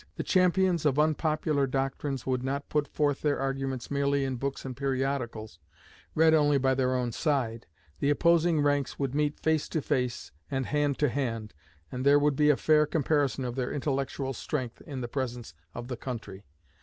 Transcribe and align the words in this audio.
The 0.15 0.23
champions 0.23 0.83
of 0.83 0.97
unpopular 0.97 1.67
doctrines 1.67 2.25
would 2.25 2.41
not 2.41 2.69
put 2.69 2.87
forth 2.87 3.21
their 3.21 3.37
arguments 3.39 3.91
merely 3.91 4.23
in 4.25 4.37
books 4.37 4.65
and 4.65 4.75
periodicals, 4.75 5.59
read 6.15 6.33
only 6.33 6.57
by 6.57 6.73
their 6.73 6.95
own 6.95 7.11
side; 7.11 7.67
the 7.99 8.09
opposing 8.09 8.61
ranks 8.61 8.97
would 8.97 9.13
meet 9.13 9.39
face 9.39 9.69
to 9.69 9.79
face 9.79 10.31
and 10.49 10.65
hand 10.65 10.97
to 10.97 11.09
hand, 11.09 11.53
and 11.91 12.03
there 12.03 12.17
would 12.17 12.35
be 12.35 12.49
a 12.49 12.57
fair 12.57 12.87
comparison 12.87 13.45
of 13.45 13.53
their 13.55 13.71
intellectual 13.71 14.33
strength 14.33 14.81
in 14.87 15.01
the 15.01 15.07
presence 15.07 15.53
of 15.75 15.87
the 15.87 15.97
country. 15.97 16.45